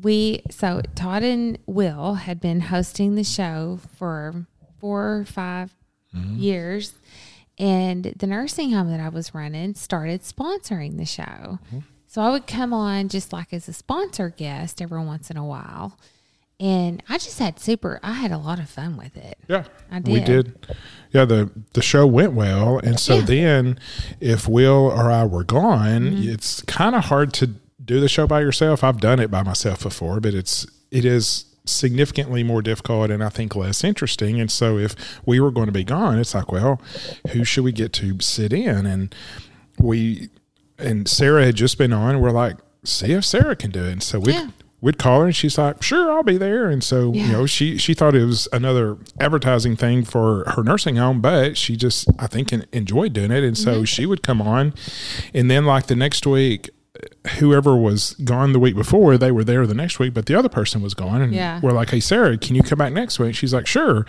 we 0.02 0.42
so 0.50 0.82
Todd 0.96 1.24
and 1.24 1.58
Will 1.66 2.16
had 2.16 2.40
been 2.40 2.62
hosting 2.62 3.16
the 3.16 3.24
show 3.24 3.80
for 3.98 4.46
four 4.80 5.18
or 5.20 5.26
5 5.26 5.74
years. 6.36 6.94
And 7.60 8.06
the 8.18 8.26
nursing 8.28 8.72
home 8.72 8.90
that 8.90 9.00
I 9.00 9.10
was 9.10 9.34
running 9.36 9.76
started 9.76 10.22
sponsoring 10.24 10.98
the 10.98 11.06
show. 11.06 11.60
So 12.08 12.22
I 12.22 12.30
would 12.32 12.48
come 12.48 12.74
on 12.74 13.10
just 13.10 13.32
like 13.34 13.54
as 13.54 13.68
a 13.68 13.74
sponsor 13.74 14.30
guest 14.30 14.82
every 14.82 15.04
once 15.04 15.30
in 15.30 15.38
a 15.38 15.46
while. 15.46 15.98
And 16.60 17.02
I 17.10 17.18
just 17.18 17.40
had 17.40 17.60
super 17.60 18.00
I 18.04 18.14
had 18.14 18.32
a 18.32 18.38
lot 18.38 18.60
of 18.60 18.70
fun 18.70 18.96
with 18.98 19.18
it. 19.18 19.38
Yeah, 19.48 19.66
I 19.92 20.00
we 20.00 20.20
did. 20.20 20.26
did. 20.26 20.78
Yeah, 21.12 21.26
the 21.26 21.50
the 21.74 21.82
show 21.82 22.06
went 22.08 22.34
well, 22.34 22.80
and 22.80 23.00
so 23.00 23.16
Yeah. 23.18 23.26
then 23.26 23.80
if 24.20 24.48
Will 24.48 24.92
or 24.92 25.12
I 25.12 25.26
were 25.26 25.44
gone, 25.44 26.02
Mm-hmm. 26.02 26.30
it's 26.30 26.62
kind 26.64 26.96
of 26.96 27.06
hard 27.06 27.34
to 27.34 27.56
do 27.84 28.00
the 28.00 28.08
show 28.10 28.28
by 28.28 28.42
yourself. 28.42 28.84
I've 28.84 29.00
done 29.00 29.20
it 29.20 29.30
by 29.32 29.44
myself 29.44 29.84
before, 29.84 30.20
but 30.20 30.34
it's 30.34 30.66
it 30.92 31.06
is 31.06 31.46
significantly 31.66 32.44
more 32.44 32.62
difficult 32.62 33.10
and 33.10 33.24
I 33.24 33.30
think 33.30 33.56
less 33.56 33.84
interesting. 33.84 34.40
And 34.40 34.52
so 34.52 34.78
if 34.78 34.96
we 35.25 35.40
were 35.40 35.52
going 35.52 35.68
to 35.68 35.72
be 35.72 35.84
gone, 35.86 36.20
it's 36.20 36.36
like, 36.36 36.52
well, 36.52 36.82
who 37.32 37.44
should 37.46 37.63
we 37.63 37.72
get 37.72 37.94
to 37.94 38.20
sit 38.20 38.52
in? 38.54 38.86
And 38.86 39.16
we 39.80 40.30
and 40.78 41.08
Sarah 41.08 41.46
had 41.46 41.56
just 41.56 41.78
been 41.78 41.94
on. 41.94 42.20
We're 42.20 42.32
like, 42.32 42.58
see 42.84 43.13
if 43.13 43.24
Sarah 43.25 43.56
can 43.56 43.72
do 43.72 43.84
it. 43.86 43.92
And 43.92 44.04
so 44.04 44.20
we. 44.20 44.34
Yeah. 44.34 44.50
We'd 44.82 44.98
call 44.98 45.22
her 45.22 45.28
and 45.28 45.34
she's 45.34 45.58
like, 45.58 45.82
"Sure, 45.82 46.12
I'll 46.12 46.24
be 46.24 46.36
there." 46.38 46.70
And 46.70 46.84
so, 46.84 47.13
you 47.13 47.25
know, 47.32 47.46
she 47.46 47.78
she 47.78 47.94
thought 47.94 48.16
it 48.16 48.25
was 48.25 48.50
another 48.52 48.98
advertising 49.18 49.78
thing 49.78 50.04
for 50.04 50.44
her 50.58 50.62
nursing 50.62 50.98
home, 50.98 51.22
but 51.22 51.56
she 51.58 51.78
just 51.78 52.10
I 52.20 52.28
think 52.28 52.52
enjoyed 52.74 53.13
doing 53.13 53.32
it, 53.32 53.46
and 53.46 53.58
so 53.58 53.75
Mm-hmm. 53.75 53.84
she 53.86 54.06
would 54.06 54.24
come 54.24 54.42
on, 54.42 54.74
and 55.34 55.50
then 55.50 55.63
like 55.66 55.88
the 55.88 55.96
next 55.96 56.28
week, 56.28 56.70
whoever 57.40 57.76
was 57.76 58.14
gone 58.24 58.54
the 58.54 58.60
week 58.60 58.76
before, 58.76 59.18
they 59.18 59.32
were 59.32 59.44
there 59.44 59.66
the 59.68 59.74
next 59.74 60.00
week, 60.00 60.14
but 60.14 60.26
the 60.26 60.36
other 60.36 60.50
person 60.50 60.82
was 60.82 60.94
gone, 60.94 61.22
and 61.22 61.34
Yeah. 61.34 61.60
we're 61.62 61.72
like, 61.72 61.90
"Hey, 61.90 62.00
Sarah, 62.00 62.38
can 62.38 62.56
you 62.56 62.64
come 62.64 62.78
back 62.78 62.94
next 62.94 63.20
week?" 63.20 63.36
She's 63.36 63.54
like, 63.54 63.68
"Sure," 63.68 64.06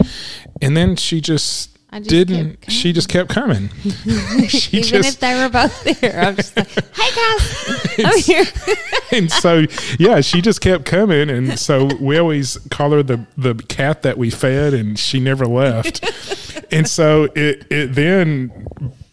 and 0.63 0.77
then 0.77 0.97
she 0.97 1.21
just. 1.21 1.71
I 1.91 1.99
just 2.01 2.11
didn't 2.11 2.59
she 2.67 2.93
just 2.93 3.09
kept 3.09 3.29
coming 3.31 3.69
she 4.49 4.79
Even 4.79 4.89
just 4.89 5.09
if 5.15 5.21
they 5.21 5.33
were 5.41 5.49
both 5.49 6.01
there, 6.01 6.25
I'm 6.25 6.35
just 6.35 6.57
like, 6.57 6.69
"Hey 6.69 7.11
guys, 7.15 8.05
I'm 8.05 8.19
here." 8.19 8.45
and 9.13 9.31
so 9.31 9.65
yeah, 9.97 10.21
she 10.21 10.41
just 10.41 10.61
kept 10.61 10.87
coming, 10.87 11.31
and 11.31 11.57
so 11.57 11.89
we 12.01 12.19
always 12.19 12.57
call 12.73 12.91
her 12.91 13.05
the 13.05 13.25
the 13.39 13.55
cat 13.69 14.03
that 14.03 14.19
we 14.19 14.29
fed, 14.31 14.75
and 14.75 14.99
she 14.99 15.21
never 15.21 15.47
left. 15.47 16.03
and 16.73 16.89
so 16.89 17.29
it 17.37 17.65
it 17.71 17.95
then 17.95 18.51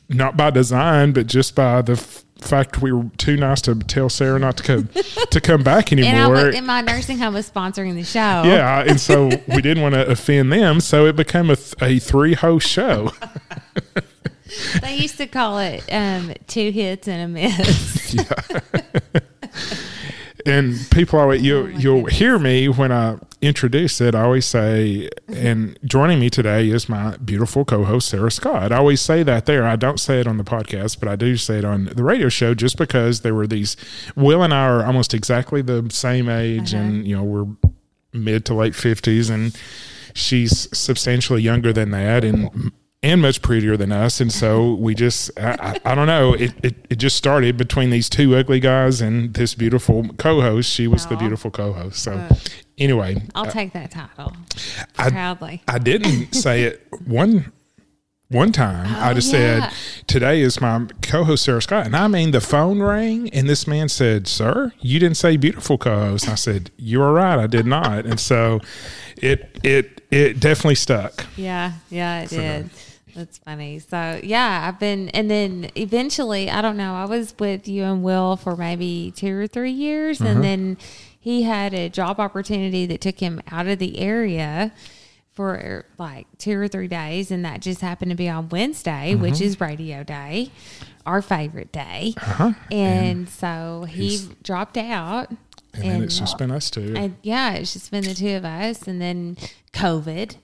not 0.10 0.36
by 0.36 0.50
design, 0.50 1.12
but 1.12 1.28
just 1.28 1.54
by 1.54 1.84
the 1.84 1.94
f- 1.94 2.26
fact 2.41 2.81
we 2.81 2.91
were 2.91 3.05
too 3.17 3.38
nice 3.38 3.62
to 3.62 3.75
tell 3.75 4.10
Sarah 4.10 4.39
not 4.39 4.57
to 4.57 4.63
come 4.63 4.89
to 5.29 5.39
come 5.41 5.63
back 5.63 5.91
And 5.91 6.03
anymore. 6.03 6.45
was, 6.48 6.55
and 6.55 6.65
my 6.67 6.81
nursing 6.81 7.17
home 7.17 7.33
was 7.36 7.50
sponsoring 7.50 7.95
the 7.95 8.03
show. 8.03 8.19
yeah, 8.45 8.83
and 8.86 9.00
so 9.00 9.27
we 9.48 9.62
didn't 9.62 9.81
want 9.83 9.95
to 9.95 10.07
offend 10.07 10.51
them, 10.51 10.79
so 10.81 11.05
it 11.05 11.15
became 11.15 11.50
a, 11.50 11.55
th- 11.55 11.75
a 11.81 12.00
three 12.00 12.33
host 12.33 12.67
show. 12.67 13.12
They 14.81 14.98
used 14.98 15.15
to 15.19 15.27
call 15.27 15.60
it 15.60 15.81
um, 15.89 16.33
two 16.48 16.71
hits 16.71 17.07
and 17.07 17.21
a 17.24 17.27
miss. 17.29 18.15
and 20.45 20.75
people 20.91 21.19
always 21.19 21.41
you 21.41 21.57
oh 21.57 21.65
you'll 21.67 21.95
goodness. 22.01 22.17
hear 22.19 22.38
me 22.39 22.67
when 22.67 22.91
I 22.91 23.17
introduce 23.41 24.00
it. 24.01 24.13
I 24.13 24.21
always 24.21 24.45
say, 24.45 25.10
and 25.27 25.77
joining 25.83 26.19
me 26.19 26.29
today 26.29 26.69
is 26.69 26.88
my 26.88 27.17
beautiful 27.17 27.65
co-host 27.65 28.10
Sarah 28.10 28.29
Scott. 28.31 28.71
I 28.71 28.77
always 28.77 29.01
say 29.01 29.24
that 29.24 29.45
there. 29.48 29.65
I 29.65 29.75
don't 29.75 30.00
say 30.00 30.19
it 30.19 30.27
on 30.27 30.38
the 30.38 30.43
podcast, 30.43 31.00
but 31.00 31.10
I 31.10 31.15
do 31.15 31.36
say 31.38 31.57
it 31.57 31.65
on 31.65 31.86
the 31.86 32.03
radio 32.03 32.29
show, 32.29 32.53
just 32.53 32.77
because 32.77 33.21
there 33.21 33.33
were 33.33 33.48
these. 33.48 33.75
Will 34.15 34.43
and 34.43 34.53
I 34.53 34.65
are 34.67 34.86
almost 34.86 35.13
exactly 35.13 35.62
the 35.62 35.88
same 35.91 36.29
age, 36.29 36.74
Uh-huh. 36.74 36.83
and 36.83 37.07
you 37.07 37.15
know 37.15 37.24
we're 37.24 37.48
mid 38.13 38.45
to 38.45 38.53
late 38.53 38.75
fifties, 38.75 39.29
and 39.29 39.57
she's 40.13 40.67
substantially 40.77 41.41
younger 41.41 41.74
than 41.74 41.91
that, 41.91 42.24
and 42.24 42.71
and 43.03 43.22
much 43.22 43.41
prettier 43.41 43.75
than 43.77 43.91
us. 43.91 44.22
And 44.22 44.31
so 44.31 44.74
we 44.75 44.93
just, 44.93 45.31
I, 45.39 45.79
I, 45.86 45.91
I 45.91 45.96
don't 45.96 46.08
know, 46.08 46.34
it, 46.34 46.53
it, 46.63 46.75
it 46.89 46.96
just 46.98 47.15
started 47.17 47.58
between 47.58 47.89
these 47.89 48.10
two 48.10 48.36
ugly 48.36 48.60
guys 48.60 49.01
and 49.01 49.34
this 49.34 49.55
beautiful 49.55 50.08
co 50.17 50.41
host. 50.41 50.72
She 50.72 50.88
was 50.88 51.05
the 51.08 51.15
beautiful 51.15 51.50
co 51.51 51.74
host. 51.74 52.03
So, 52.03 52.13
Uh, 52.13 52.36
anyway, 52.77 53.22
I'll 53.34 53.46
take 53.48 53.74
that 53.74 53.91
title 53.91 54.34
I- 54.98 55.10
proudly. 55.10 55.63
I 55.67 55.79
didn't 55.79 56.34
say 56.34 56.63
it 56.63 56.88
one. 57.05 57.51
One 58.29 58.53
time, 58.53 58.88
I 58.96 59.12
Oh, 59.12 59.13
just 59.13 59.34
yeah. 59.34 59.67
said, 59.72 59.74
"Today 60.08 60.39
is 60.39 60.62
my 60.62 60.86
co-host 61.01 61.43
Sarah 61.43 61.62
Scott," 61.62 61.86
and 61.86 61.93
I 61.98 62.08
mean 62.08 62.31
the 62.31 62.39
phone 62.39 62.79
rang, 62.81 63.27
and 63.31 63.50
this 63.50 63.67
man 63.67 63.89
said, 63.89 64.25
"Sir, 64.25 64.72
you 64.79 65.00
didn't 65.01 65.17
say 65.17 65.36
beautiful 65.36 65.77
co-host." 65.77 66.24
And 66.24 66.31
I 66.31 66.36
said, 66.36 66.72
"You 66.77 67.01
are 67.01 67.12
right, 67.12 67.38
I 67.38 67.48
did 67.48 67.65
not," 67.65 68.05
and 68.05 68.22
so 68.22 68.62
it 69.17 69.60
it 69.63 70.00
it 70.12 70.39
definitely 70.39 70.75
stuck. 70.75 71.25
Yeah, 71.36 71.74
yeah, 71.89 72.22
it 72.22 72.29
did. 72.29 72.70
That's 73.15 73.38
funny. 73.38 73.80
So 73.80 74.20
yeah, 74.24 74.68
I've 74.68 74.80
been, 74.80 75.10
and 75.10 75.30
then 75.30 75.70
eventually, 75.75 76.50
I 76.50 76.62
don't 76.62 76.77
know. 76.77 76.94
I 76.94 77.06
was 77.06 77.36
with 77.39 77.68
you 77.68 77.84
and 77.84 78.03
Will 78.03 78.36
for 78.36 78.56
maybe 78.56 79.13
two 79.15 79.38
or 79.38 79.48
three 79.48 79.72
years, 79.72 80.22
and 80.22 80.44
then 80.44 80.77
he 81.20 81.44
had 81.44 81.74
a 81.74 81.89
job 81.89 82.20
opportunity 82.20 82.86
that 82.88 83.01
took 83.01 83.20
him 83.20 83.41
out 83.51 83.68
of 83.68 83.80
the 83.80 84.00
area 84.00 84.74
for 85.34 85.86
like 85.98 86.27
two 86.38 86.58
or 86.60 86.68
three 86.68 86.88
days, 86.88 87.32
and 87.32 87.46
that 87.46 87.62
just 87.62 87.82
happened 87.82 88.12
to 88.12 88.18
be 88.18 88.27
on 88.27 88.50
Wednesday, 88.50 89.15
which 89.15 89.39
is 89.39 89.62
Radio 89.62 90.03
Day, 90.03 90.51
our 91.06 91.22
favorite 91.22 91.72
day. 91.72 92.13
Uh-huh. 92.18 92.53
And, 92.72 93.30
so 93.30 93.86
he 93.88 94.27
dropped 94.44 94.77
out. 94.77 95.30
And, 95.74 95.84
then 95.84 96.03
it's 96.03 96.20
just 96.20 96.38
been 96.38 96.51
us 96.51 96.70
two. 96.70 96.94
And 96.98 97.15
yeah, 97.24 97.53
it's 97.53 97.74
just 97.74 97.91
been 97.91 98.03
the 98.03 98.13
two 98.13 98.36
of 98.36 98.44
us, 98.44 98.88
and 98.88 99.01
then 99.01 99.38
COVID, 99.74 100.36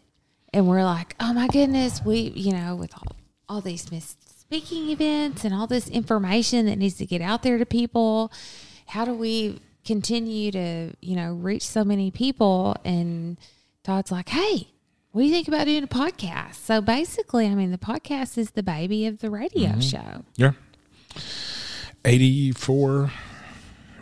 and 0.54 0.68
we're 0.68 0.84
like, 0.84 1.16
oh 1.20 1.34
my 1.34 1.48
goodness, 1.48 2.02
we, 2.04 2.20
you 2.36 2.54
know, 2.54 2.76
with 2.76 2.94
all, 2.96 3.16
all 3.50 3.62
these 3.62 3.92
missed 3.92 4.40
speaking 4.40 4.90
events 4.90 5.44
and 5.44 5.54
all 5.54 5.68
this 5.68 5.90
information 5.90 6.66
that 6.68 6.78
needs 6.78 6.96
to 6.96 7.06
get 7.06 7.22
out 7.22 7.44
there 7.44 7.58
to 7.58 7.66
people, 7.66 8.32
how 8.88 9.04
do 9.04 9.14
we 9.14 9.60
continue 9.84 10.52
to, 10.52 10.94
you 11.02 11.16
know, 11.16 11.34
reach 11.34 11.64
so 11.64 11.84
many 11.84 12.12
people? 12.12 12.76
And 12.86 13.38
Todd's 13.84 14.12
like, 14.12 14.30
hey, 14.30 14.70
what 15.12 15.22
do 15.22 15.28
you 15.28 15.34
think 15.34 15.48
about 15.48 15.66
doing 15.66 15.84
a 15.84 15.88
podcast? 15.88 16.56
So 16.56 16.80
basically, 16.80 17.48
I 17.48 17.56
mean, 17.56 17.72
the 17.72 17.78
podcast 17.78 18.38
is 18.38 18.52
the 18.52 18.64
baby 18.64 19.06
of 19.06 19.20
the 19.20 19.30
radio 19.30 19.72
mm-hmm. 19.72 19.80
show. 19.82 20.24
yeah. 20.36 20.52
84, 22.06 23.12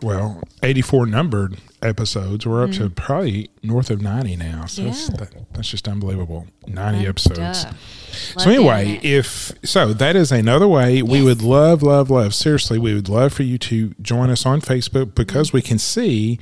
well, 0.01 0.41
84 0.63 1.05
numbered 1.07 1.57
episodes. 1.81 2.45
We're 2.45 2.63
up 2.63 2.71
to 2.71 2.89
probably 2.89 3.49
north 3.63 3.89
of 3.89 4.01
90 4.01 4.35
now. 4.37 4.65
So 4.65 4.83
that's. 4.83 5.09
Yeah. 5.09 5.15
that, 5.17 5.53
that's 5.53 5.69
just 5.69 5.87
unbelievable. 5.87 6.47
90 6.67 6.99
Good 6.99 7.07
episodes. 7.07 7.65
So 8.11 8.49
anyway, 8.49 8.99
if 9.03 9.51
so, 9.63 9.93
that 9.93 10.15
is 10.15 10.31
another 10.31 10.67
way 10.67 11.01
we 11.01 11.21
would 11.21 11.41
love, 11.41 11.83
love, 11.83 12.09
love. 12.09 12.33
Seriously, 12.33 12.79
we 12.79 12.93
would 12.93 13.09
love 13.09 13.33
for 13.33 13.43
you 13.43 13.57
to 13.59 13.93
join 14.01 14.29
us 14.29 14.45
on 14.45 14.61
Facebook 14.61 15.15
because 15.15 15.51
we 15.51 15.61
can 15.61 15.77
see, 15.77 16.39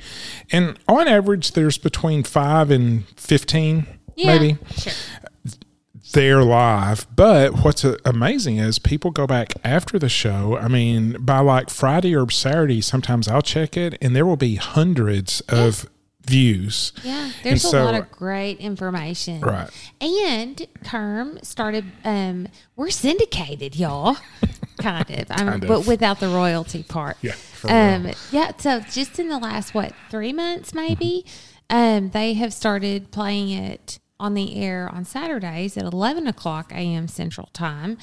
and 0.52 0.78
on 0.88 1.08
average, 1.08 1.52
there's 1.52 1.78
between 1.78 2.22
five 2.22 2.70
and 2.70 3.06
fifteen, 3.18 3.86
yeah, 4.16 4.38
maybe 4.38 4.58
sure. 4.76 4.92
They're 6.14 6.42
live. 6.42 7.06
But 7.14 7.64
what's 7.64 7.84
amazing 8.04 8.56
is 8.56 8.78
people 8.78 9.10
go 9.10 9.26
back 9.26 9.52
after 9.62 9.98
the 9.98 10.08
show. 10.08 10.56
I 10.56 10.68
mean, 10.68 11.16
by 11.20 11.40
like 11.40 11.68
Friday 11.70 12.16
or 12.16 12.30
Saturday, 12.30 12.80
sometimes 12.80 13.28
I'll 13.28 13.42
check 13.42 13.76
it, 13.76 13.98
and 14.00 14.16
there 14.16 14.24
will 14.24 14.36
be 14.36 14.54
hundreds 14.56 15.40
of 15.42 15.86
views. 16.26 16.92
Yeah, 17.02 17.30
there's 17.42 17.62
so- 17.62 17.82
a 17.82 17.84
lot 17.84 17.94
of 17.94 18.10
great 18.10 18.58
information. 18.58 19.40
Right. 19.42 19.68
And 20.00 20.56
Kerm 20.82 21.44
started 21.44 21.84
um 22.04 22.48
we're 22.76 22.88
syndicated, 22.90 23.76
y'all. 23.76 24.16
kind 24.78 25.08
of. 25.10 25.26
I 25.30 25.36
mean, 25.42 25.46
Kind 25.50 25.62
of. 25.64 25.68
but 25.68 25.86
without 25.86 26.20
the 26.20 26.28
royalty 26.28 26.82
part. 26.82 27.18
Yeah, 27.20 27.34
Um 27.68 28.04
real. 28.06 28.14
yeah, 28.32 28.52
so 28.56 28.80
just 28.80 29.18
in 29.18 29.28
the 29.28 29.38
last 29.38 29.74
what, 29.74 29.92
3 30.10 30.32
months 30.32 30.72
maybe, 30.72 31.26
um 31.68 32.10
they 32.10 32.32
have 32.34 32.54
started 32.54 33.10
playing 33.10 33.50
it 33.50 33.98
on 34.24 34.32
the 34.32 34.56
air 34.56 34.88
on 34.90 35.04
Saturdays 35.04 35.76
at 35.76 35.84
11 35.84 36.26
o'clock 36.26 36.72
a.m. 36.72 37.06
Central 37.08 37.50
Time. 37.52 37.98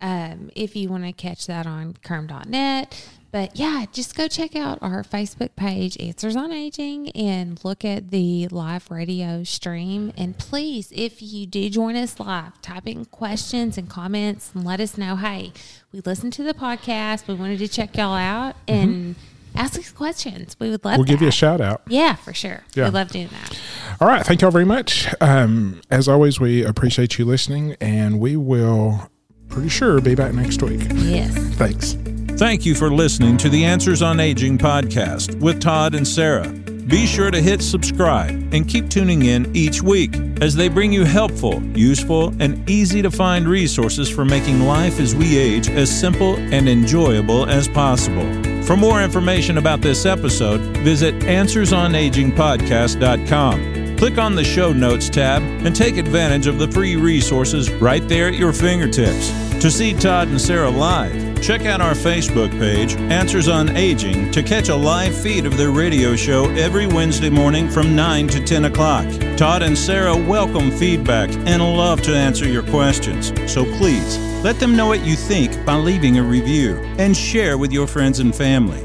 Um, 0.00 0.50
if 0.54 0.76
you 0.76 0.88
want 0.88 1.04
to 1.04 1.12
catch 1.12 1.46
that 1.46 1.66
on 1.66 1.94
kurm.net. 1.94 3.08
But 3.32 3.56
yeah, 3.58 3.86
just 3.90 4.14
go 4.14 4.28
check 4.28 4.54
out 4.54 4.78
our 4.80 5.02
Facebook 5.02 5.56
page, 5.56 5.96
Answers 5.98 6.36
on 6.36 6.52
Aging, 6.52 7.10
and 7.10 7.58
look 7.64 7.84
at 7.84 8.10
the 8.12 8.46
live 8.46 8.88
radio 8.92 9.42
stream. 9.42 10.12
And 10.16 10.38
please, 10.38 10.92
if 10.94 11.20
you 11.20 11.44
do 11.44 11.68
join 11.68 11.96
us 11.96 12.20
live, 12.20 12.62
type 12.62 12.86
in 12.86 13.06
questions 13.06 13.76
and 13.76 13.90
comments 13.90 14.52
and 14.54 14.64
let 14.64 14.78
us 14.78 14.96
know 14.96 15.16
hey, 15.16 15.52
we 15.90 16.00
listened 16.02 16.32
to 16.34 16.44
the 16.44 16.54
podcast. 16.54 17.26
We 17.26 17.34
wanted 17.34 17.58
to 17.58 17.66
check 17.66 17.96
y'all 17.96 18.14
out 18.14 18.54
and 18.68 19.16
ask 19.56 19.76
us 19.78 19.90
questions. 19.90 20.56
We 20.60 20.70
would 20.70 20.84
love 20.84 20.98
We'll 20.98 21.04
give 21.04 21.20
you 21.22 21.28
a 21.28 21.32
shout 21.32 21.60
out. 21.60 21.82
Yeah, 21.88 22.14
for 22.14 22.32
sure. 22.32 22.62
Yeah. 22.74 22.84
We 22.84 22.90
love 22.90 23.08
doing 23.08 23.28
that. 23.28 23.58
All 24.00 24.08
right. 24.08 24.24
Thank 24.24 24.42
y'all 24.42 24.50
very 24.50 24.64
much. 24.64 25.06
Um, 25.20 25.80
as 25.90 26.08
always, 26.08 26.40
we 26.40 26.64
appreciate 26.64 27.18
you 27.18 27.24
listening, 27.24 27.76
and 27.80 28.20
we 28.20 28.36
will 28.36 29.08
pretty 29.48 29.68
sure 29.68 30.00
be 30.00 30.14
back 30.14 30.34
next 30.34 30.62
week. 30.62 30.82
Yes. 30.94 31.34
Thanks. 31.56 31.96
Thank 32.38 32.66
you 32.66 32.74
for 32.74 32.90
listening 32.90 33.36
to 33.38 33.48
the 33.48 33.64
Answers 33.64 34.02
on 34.02 34.18
Aging 34.18 34.58
podcast 34.58 35.40
with 35.40 35.60
Todd 35.60 35.94
and 35.94 36.06
Sarah. 36.06 36.48
Be 36.48 37.06
sure 37.06 37.30
to 37.30 37.40
hit 37.40 37.62
subscribe 37.62 38.52
and 38.52 38.68
keep 38.68 38.90
tuning 38.90 39.24
in 39.24 39.54
each 39.56 39.82
week 39.82 40.16
as 40.42 40.54
they 40.54 40.68
bring 40.68 40.92
you 40.92 41.04
helpful, 41.04 41.62
useful, 41.74 42.34
and 42.40 42.68
easy 42.68 43.00
to 43.00 43.10
find 43.10 43.48
resources 43.48 44.10
for 44.10 44.24
making 44.24 44.60
life 44.60 45.00
as 45.00 45.14
we 45.14 45.38
age 45.38 45.70
as 45.70 45.88
simple 45.88 46.34
and 46.36 46.68
enjoyable 46.68 47.48
as 47.48 47.68
possible. 47.68 48.26
For 48.64 48.76
more 48.76 49.00
information 49.02 49.56
about 49.58 49.80
this 49.80 50.04
episode, 50.04 50.60
visit 50.78 51.14
AnswersOnAgingPodcast.com. 51.20 53.73
Click 54.04 54.18
on 54.18 54.34
the 54.34 54.44
show 54.44 54.70
notes 54.70 55.08
tab 55.08 55.40
and 55.64 55.74
take 55.74 55.96
advantage 55.96 56.46
of 56.46 56.58
the 56.58 56.68
free 56.68 56.94
resources 56.94 57.70
right 57.70 58.06
there 58.06 58.28
at 58.28 58.34
your 58.34 58.52
fingertips. 58.52 59.30
To 59.62 59.70
see 59.70 59.94
Todd 59.94 60.28
and 60.28 60.38
Sarah 60.38 60.68
live, 60.68 61.40
check 61.40 61.62
out 61.62 61.80
our 61.80 61.94
Facebook 61.94 62.50
page, 62.58 62.96
Answers 62.96 63.48
on 63.48 63.74
Aging, 63.74 64.30
to 64.32 64.42
catch 64.42 64.68
a 64.68 64.76
live 64.76 65.16
feed 65.16 65.46
of 65.46 65.56
their 65.56 65.70
radio 65.70 66.16
show 66.16 66.50
every 66.50 66.86
Wednesday 66.86 67.30
morning 67.30 67.66
from 67.66 67.96
9 67.96 68.28
to 68.28 68.44
10 68.44 68.66
o'clock. 68.66 69.06
Todd 69.38 69.62
and 69.62 69.78
Sarah 69.78 70.14
welcome 70.14 70.70
feedback 70.70 71.30
and 71.46 71.62
love 71.62 72.02
to 72.02 72.14
answer 72.14 72.46
your 72.46 72.64
questions. 72.64 73.32
So 73.50 73.64
please 73.78 74.18
let 74.44 74.60
them 74.60 74.76
know 74.76 74.86
what 74.86 75.02
you 75.02 75.16
think 75.16 75.64
by 75.64 75.76
leaving 75.76 76.18
a 76.18 76.22
review 76.22 76.76
and 76.98 77.16
share 77.16 77.56
with 77.56 77.72
your 77.72 77.86
friends 77.86 78.18
and 78.18 78.34
family. 78.34 78.84